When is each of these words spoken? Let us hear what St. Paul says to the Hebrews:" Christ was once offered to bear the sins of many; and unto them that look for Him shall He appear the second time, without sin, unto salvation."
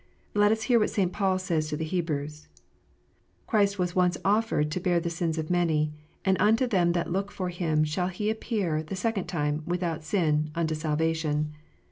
Let 0.33 0.51
us 0.51 0.63
hear 0.63 0.79
what 0.79 0.89
St. 0.89 1.13
Paul 1.13 1.37
says 1.37 1.67
to 1.67 1.77
the 1.77 1.85
Hebrews:" 1.85 2.47
Christ 3.45 3.77
was 3.77 3.95
once 3.95 4.17
offered 4.25 4.71
to 4.71 4.79
bear 4.79 4.99
the 4.99 5.11
sins 5.11 5.37
of 5.37 5.51
many; 5.51 5.93
and 6.25 6.41
unto 6.41 6.65
them 6.65 6.93
that 6.93 7.11
look 7.11 7.31
for 7.31 7.49
Him 7.49 7.83
shall 7.83 8.07
He 8.07 8.31
appear 8.31 8.81
the 8.81 8.95
second 8.95 9.25
time, 9.25 9.61
without 9.67 10.03
sin, 10.03 10.49
unto 10.55 10.73
salvation." 10.73 11.53